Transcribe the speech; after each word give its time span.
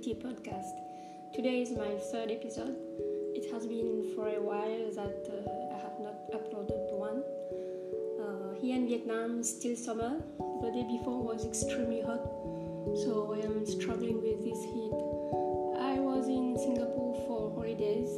Beauty 0.00 0.18
podcast. 0.18 0.80
Today 1.34 1.60
is 1.60 1.72
my 1.72 1.94
third 2.10 2.30
episode. 2.30 2.74
It 3.34 3.52
has 3.52 3.66
been 3.66 4.12
for 4.14 4.28
a 4.28 4.40
while 4.40 4.88
that 4.96 5.28
uh, 5.28 5.74
I 5.74 5.78
have 5.78 6.00
not 6.00 6.16
uploaded 6.32 6.90
one. 6.96 7.22
Uh, 8.16 8.54
here 8.58 8.76
in 8.76 8.88
Vietnam, 8.88 9.42
still 9.42 9.76
summer. 9.76 10.22
The 10.62 10.70
day 10.72 10.86
before 10.88 11.22
was 11.22 11.44
extremely 11.44 12.00
hot, 12.00 12.24
so 13.04 13.36
I 13.36 13.44
am 13.44 13.66
struggling 13.66 14.22
with 14.22 14.40
this 14.42 14.62
heat. 14.72 14.96
I 15.76 16.00
was 16.00 16.28
in 16.28 16.56
Singapore 16.56 17.14
for 17.26 17.52
holidays, 17.54 18.08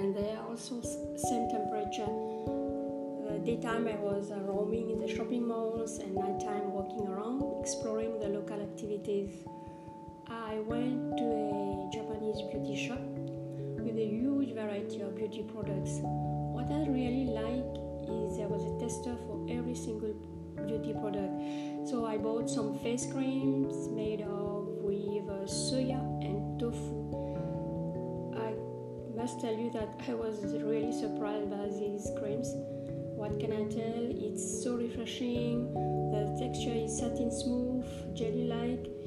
and 0.00 0.16
there 0.16 0.40
also 0.48 0.80
same 0.82 1.48
temperature. 1.48 2.10
Daytime 3.44 3.86
I 3.86 3.94
was 4.02 4.32
uh, 4.32 4.40
roaming 4.40 4.90
in 4.90 4.98
the 4.98 5.06
shopping 5.06 5.46
malls, 5.46 6.00
and 6.00 6.12
nighttime 6.16 6.72
walking 6.72 7.06
around, 7.06 7.44
exploring 7.60 8.18
the 8.18 8.28
local 8.30 8.60
activities. 8.60 9.30
I 10.48 10.60
went 10.60 11.18
to 11.18 11.24
a 11.24 11.90
Japanese 11.92 12.40
beauty 12.50 12.74
shop 12.74 13.02
with 13.84 13.98
a 13.98 14.06
huge 14.06 14.54
variety 14.54 15.02
of 15.02 15.14
beauty 15.14 15.44
products. 15.52 16.00
What 16.00 16.72
I 16.72 16.88
really 16.88 17.26
like 17.26 17.76
is 18.08 18.38
there 18.38 18.48
was 18.48 18.64
a 18.64 18.72
tester 18.80 19.14
for 19.26 19.44
every 19.50 19.74
single 19.74 20.14
beauty 20.66 20.94
product. 20.94 21.34
So 21.86 22.06
I 22.06 22.16
bought 22.16 22.48
some 22.48 22.78
face 22.78 23.04
creams 23.12 23.88
made 23.88 24.22
of 24.22 24.68
with 24.88 25.28
uh, 25.28 25.44
soya 25.44 26.00
and 26.24 26.58
tofu. 26.58 26.96
I 28.34 28.54
must 29.14 29.42
tell 29.42 29.54
you 29.54 29.70
that 29.72 30.00
I 30.08 30.14
was 30.14 30.40
really 30.64 30.92
surprised 30.92 31.50
by 31.50 31.68
these 31.68 32.10
creams. 32.18 32.54
What 33.20 33.38
can 33.38 33.52
I 33.52 33.68
tell? 33.68 34.00
It's 34.16 34.64
so 34.64 34.76
refreshing. 34.76 35.74
The 36.10 36.38
texture 36.40 36.72
is 36.72 36.96
satin 36.96 37.30
smooth, 37.30 37.84
jelly-like. 38.16 38.97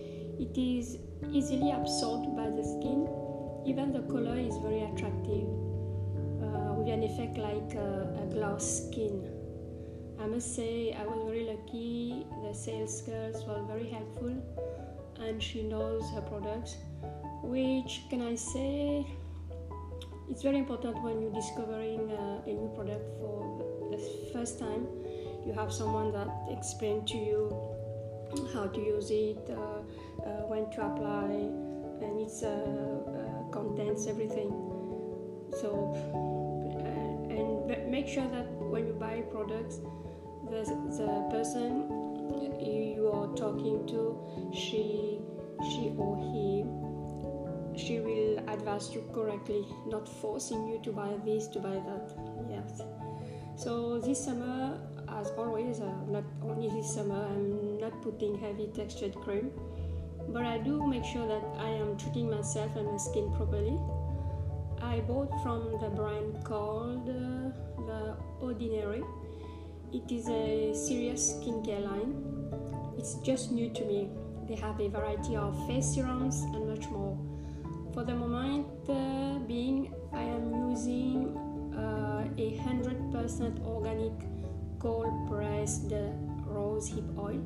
It 0.41 0.57
is 0.57 0.97
easily 1.31 1.69
absorbed 1.71 2.35
by 2.35 2.49
the 2.49 2.63
skin. 2.63 3.07
Even 3.63 3.93
the 3.93 4.01
color 4.11 4.35
is 4.39 4.57
very 4.57 4.81
attractive, 4.81 5.45
uh, 6.41 6.73
with 6.73 6.87
an 6.87 7.03
effect 7.03 7.37
like 7.37 7.75
uh, 7.75 8.23
a 8.23 8.25
gloss 8.33 8.87
skin. 8.87 9.29
I 10.19 10.25
must 10.25 10.55
say, 10.55 10.97
I 10.99 11.05
was 11.05 11.21
very 11.27 11.43
lucky. 11.43 12.25
The 12.43 12.55
sales 12.55 13.01
girls 13.03 13.45
were 13.45 13.61
very 13.67 13.87
helpful, 13.87 14.33
and 15.19 15.43
she 15.43 15.61
knows 15.61 16.09
her 16.15 16.21
products. 16.21 16.75
Which 17.43 18.01
can 18.09 18.23
I 18.23 18.33
say? 18.33 19.05
It's 20.27 20.41
very 20.41 20.57
important 20.57 21.03
when 21.03 21.21
you're 21.21 21.33
discovering 21.33 22.09
uh, 22.09 22.41
a 22.47 22.49
new 22.49 22.71
product 22.73 23.05
for 23.19 23.91
the 23.91 23.99
first 24.33 24.57
time. 24.57 24.87
You 25.45 25.53
have 25.53 25.71
someone 25.71 26.11
that 26.13 26.29
explains 26.49 27.11
to 27.11 27.17
you 27.17 27.71
how 28.53 28.65
to 28.65 28.79
use 28.79 29.11
it, 29.11 29.49
uh, 29.49 29.81
when 30.47 30.69
to 30.71 30.85
apply, 30.85 31.31
and 32.01 32.19
its 32.19 32.43
uh, 32.43 32.47
uh, 32.47 33.51
contents, 33.51 34.07
everything. 34.07 34.49
So, 35.59 35.93
uh, 36.75 37.33
and 37.33 37.91
make 37.91 38.07
sure 38.07 38.27
that 38.27 38.47
when 38.71 38.87
you 38.87 38.93
buy 38.93 39.21
products, 39.31 39.79
the, 40.49 40.63
the 40.97 41.27
person 41.29 41.87
you 42.59 43.09
are 43.13 43.27
talking 43.35 43.85
to, 43.87 44.17
she, 44.53 45.19
she 45.69 45.93
or 45.97 46.17
he, 46.31 46.65
she 47.77 47.99
will 47.99 48.39
advise 48.49 48.93
you 48.93 49.03
correctly, 49.13 49.65
not 49.87 50.07
forcing 50.07 50.67
you 50.67 50.79
to 50.83 50.91
buy 50.91 51.13
this, 51.25 51.47
to 51.47 51.59
buy 51.59 51.75
that. 51.75 52.13
Yes. 52.49 52.81
So 53.55 53.99
this 53.99 54.23
summer, 54.23 54.79
as 55.09 55.31
always, 55.37 55.79
uh, 55.79 55.91
not 56.07 56.23
only 56.43 56.69
this 56.69 56.93
summer, 56.93 57.25
I'm 57.25 57.79
not 57.79 58.01
putting 58.01 58.37
heavy 58.39 58.69
textured 58.73 59.15
cream, 59.15 59.51
but 60.33 60.45
I 60.45 60.57
do 60.57 60.85
make 60.87 61.03
sure 61.03 61.27
that 61.27 61.43
I 61.59 61.69
am 61.69 61.97
treating 61.97 62.29
myself 62.29 62.75
and 62.75 62.87
my 62.87 62.97
skin 62.97 63.31
properly. 63.35 63.77
I 64.81 65.01
bought 65.01 65.31
from 65.43 65.77
the 65.79 65.89
brand 65.89 66.43
called 66.43 67.07
uh, 67.09 67.51
The 67.85 68.17
Ordinary. 68.39 69.03
It 69.93 70.11
is 70.11 70.27
a 70.29 70.73
serious 70.73 71.33
skincare 71.33 71.83
line. 71.83 72.15
It's 72.97 73.15
just 73.15 73.51
new 73.51 73.69
to 73.69 73.85
me. 73.85 74.09
They 74.47 74.55
have 74.55 74.79
a 74.79 74.87
variety 74.87 75.35
of 75.35 75.55
face 75.67 75.93
serums 75.93 76.41
and 76.53 76.67
much 76.69 76.87
more. 76.89 77.17
For 77.93 78.03
the 78.03 78.15
moment 78.15 78.67
uh, 78.89 79.39
being, 79.47 79.93
I 80.13 80.23
am 80.23 80.69
using 80.69 81.35
uh, 81.75 82.25
a 82.37 82.57
100% 82.57 83.65
organic 83.65 84.13
cold 84.79 85.29
pressed 85.29 85.91
rose 86.47 86.87
hip 86.87 87.05
oil 87.17 87.41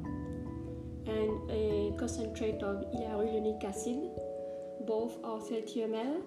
and 1.08 1.52
a 1.52 1.75
concentrate 1.98 2.62
of 2.62 2.86
hyaluronic 2.94 3.64
acid. 3.64 4.10
Both 4.88 5.18
are 5.24 5.40
30 5.40 5.82
ml. 5.82 6.22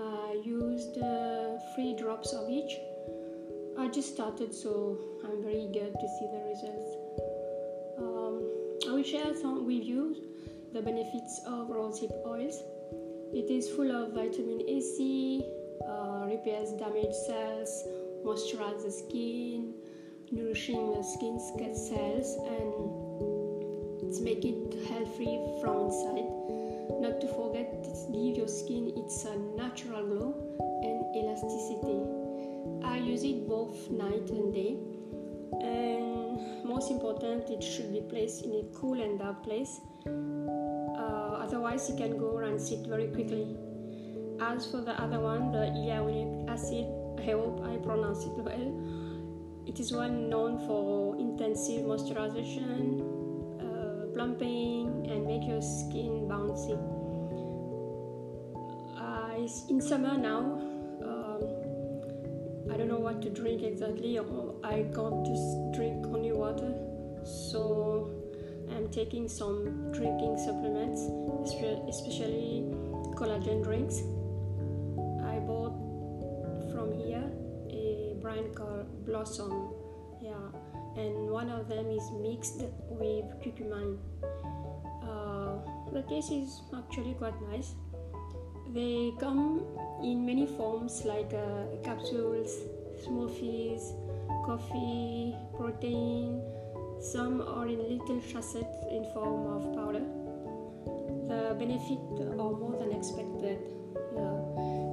I 0.00 0.40
used 0.44 0.96
uh, 0.98 1.58
three 1.74 1.94
drops 1.96 2.32
of 2.32 2.48
each. 2.48 2.72
I 3.78 3.88
just 3.88 4.14
started, 4.14 4.54
so 4.54 4.98
I'm 5.24 5.42
very 5.42 5.64
eager 5.64 5.90
to 5.90 6.06
see 6.18 6.26
the 6.32 6.42
results. 6.48 6.90
Um, 7.98 8.88
I 8.88 8.92
will 8.94 9.02
share 9.02 9.34
some 9.34 9.66
with 9.66 9.84
you 9.84 10.16
the 10.72 10.80
benefits 10.80 11.40
of 11.46 11.68
rosehip 11.68 12.12
oils. 12.26 12.62
It 13.32 13.50
is 13.50 13.68
full 13.70 13.90
of 13.90 14.12
vitamin 14.12 14.62
A, 14.68 14.80
C, 14.80 15.44
uh, 15.86 16.26
repairs 16.26 16.72
damaged 16.72 17.14
cells, 17.26 17.84
moisturizes 18.24 18.84
the 18.84 18.90
skin, 18.90 19.74
nourishing 20.30 20.92
the 20.92 21.02
skin 21.02 21.38
cells, 21.74 22.36
and 22.48 23.09
it's 24.10 24.18
make 24.18 24.44
it 24.44 24.74
healthy 24.88 25.38
from 25.60 25.86
inside. 25.86 26.26
Not 26.98 27.20
to 27.20 27.28
forget, 27.28 27.86
give 28.10 28.38
your 28.38 28.48
skin 28.48 28.92
its 28.96 29.24
uh, 29.24 29.36
natural 29.54 30.04
glow 30.04 30.34
and 30.82 31.14
elasticity. 31.14 32.00
I 32.82 32.96
use 32.98 33.22
it 33.22 33.46
both 33.48 33.88
night 33.88 34.28
and 34.30 34.52
day, 34.52 34.78
and 35.62 36.64
most 36.64 36.90
important, 36.90 37.50
it 37.50 37.62
should 37.62 37.92
be 37.92 38.00
placed 38.00 38.44
in 38.44 38.50
a 38.50 38.64
cool 38.74 39.00
and 39.00 39.16
dark 39.16 39.44
place. 39.44 39.80
Uh, 40.04 41.46
otherwise, 41.46 41.88
it 41.88 41.96
can 41.96 42.18
go 42.18 42.36
rancid 42.36 42.88
very 42.88 43.06
quickly. 43.06 43.56
As 44.40 44.66
for 44.66 44.80
the 44.80 45.00
other 45.00 45.20
one, 45.20 45.52
the 45.52 45.70
hyaluronic 45.70 46.50
acid, 46.50 46.86
I 47.16 47.30
hope 47.30 47.62
I 47.64 47.76
pronounce 47.76 48.24
it 48.24 48.32
well. 48.32 49.66
It 49.68 49.78
is 49.78 49.92
well 49.92 50.10
known 50.10 50.58
for 50.66 51.16
intensive 51.16 51.84
moisturization, 51.84 53.19
plumping, 54.14 55.06
and 55.10 55.26
make 55.26 55.44
your 55.46 55.62
skin 55.62 56.28
bouncy. 56.28 56.76
Uh, 58.98 59.46
in 59.68 59.80
summer 59.80 60.16
now, 60.16 60.60
um, 61.02 61.42
I 62.72 62.76
don't 62.76 62.88
know 62.88 63.00
what 63.00 63.22
to 63.22 63.30
drink 63.30 63.62
exactly. 63.62 64.18
I 64.18 64.84
can't 64.94 65.24
just 65.26 65.72
drink 65.72 66.06
only 66.06 66.32
water, 66.32 66.74
so 67.24 68.10
I'm 68.70 68.88
taking 68.90 69.28
some 69.28 69.90
drinking 69.92 70.38
supplements, 70.38 71.00
especially 71.88 72.64
collagen 73.16 73.62
drinks. 73.64 74.02
I 75.24 75.38
bought 75.40 75.74
from 76.72 76.92
here 76.92 77.24
a 77.70 78.14
brand 78.20 78.54
called 78.54 79.04
Blossom, 79.06 79.72
yeah, 80.22 80.34
and 80.96 81.30
one 81.30 81.48
of 81.50 81.68
them 81.68 81.90
is 81.90 82.10
mixed 82.20 82.62
with 82.88 83.24
curcumin. 83.42 83.98
Uh, 85.02 85.58
the 85.92 86.02
taste 86.08 86.32
is 86.32 86.60
actually 86.76 87.14
quite 87.14 87.40
nice. 87.50 87.74
They 88.72 89.12
come 89.18 89.62
in 90.02 90.24
many 90.24 90.46
forms 90.46 91.04
like 91.04 91.32
uh, 91.34 91.64
capsules, 91.82 92.54
smoothies, 93.04 93.94
coffee, 94.46 95.34
protein. 95.56 96.42
Some 97.00 97.40
are 97.40 97.66
in 97.66 97.78
little 97.78 98.20
sachets 98.20 98.86
in 98.90 99.04
form 99.14 99.46
of 99.56 99.74
powder. 99.74 100.04
The 101.28 101.56
benefits 101.58 102.20
are 102.20 102.52
more 102.52 102.76
than 102.78 102.92
expected. 102.92 103.58
Yeah. 104.14 104.36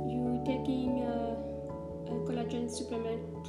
You 0.08 0.42
taking 0.46 1.04
uh, 1.04 1.36
a 2.08 2.16
collagen 2.26 2.70
supplement 2.70 3.48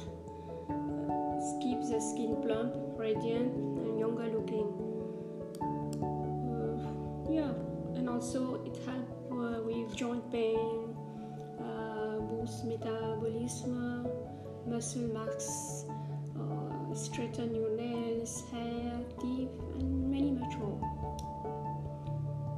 the 1.89 1.99
skin 1.99 2.35
plump, 2.43 2.75
radiant, 2.97 3.51
and 3.81 3.99
younger 3.99 4.27
looking. 4.29 4.69
Uh, 5.97 6.77
yeah, 7.31 7.51
and 7.97 8.07
also 8.07 8.63
it 8.63 8.77
helps 8.85 9.11
uh, 9.31 9.61
with 9.65 9.95
joint 9.95 10.31
pain, 10.31 10.95
uh, 11.59 12.19
boosts 12.29 12.63
metabolism, 12.63 14.07
muscle 14.67 15.09
mass, 15.13 15.85
uh, 16.39 16.93
straighten 16.93 17.55
your 17.55 17.75
nails, 17.75 18.43
hair, 18.51 18.99
teeth, 19.19 19.49
and 19.73 20.11
many 20.11 20.31
much 20.31 20.55
more. 20.57 20.79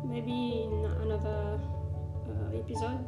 Maybe 0.03 0.67
in 0.67 0.85
another 1.03 1.57
uh, 2.27 2.57
episode, 2.57 3.05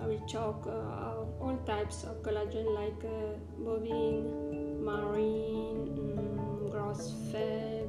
I 0.00 0.06
will 0.06 0.26
talk 0.26 0.66
uh, 0.66 1.44
all 1.44 1.58
types 1.66 2.04
of 2.04 2.22
collagen 2.22 2.74
like 2.74 3.04
uh, 3.04 3.36
bovine, 3.58 4.61
marine, 4.82 5.86
mm, 5.94 6.70
grass 6.70 7.12
fed 7.30 7.88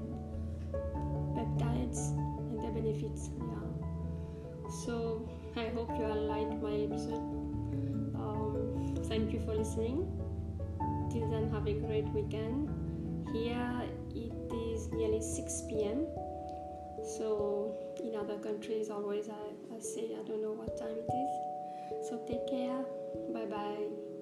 peptides 1.36 2.12
and 2.50 2.62
their 2.62 2.72
benefits. 2.72 3.30
Yeah. 3.40 3.64
So 4.86 5.28
I 5.56 5.68
hope 5.70 5.90
you 5.98 6.06
all 6.06 6.22
liked 6.28 6.62
my 6.62 6.74
episode. 6.74 7.26
Um, 8.16 8.96
thank 9.10 9.34
you 9.34 9.40
for 9.46 9.56
listening. 9.56 10.06
Till 11.12 11.30
then, 11.30 11.50
have 11.52 11.68
a 11.68 11.74
great 11.74 12.08
weekend. 12.10 12.70
Here 13.34 13.82
it 14.16 14.54
is 14.54 14.88
nearly 14.92 15.22
6 15.22 15.64
p.m. 15.70 16.06
So 17.18 17.76
in 18.04 18.16
other 18.16 18.38
countries, 18.38 18.90
always 18.90 19.30
I, 19.30 19.76
I 19.76 19.80
say 19.80 20.16
I 20.20 20.24
don't 20.28 20.42
know 20.42 20.54
what 20.54 20.78
time 20.78 20.96
it 20.96 21.10
is. 21.10 22.10
So 22.10 22.22
take 22.28 22.48
care. 22.48 22.86
Bye 23.34 23.46
bye. 23.46 24.13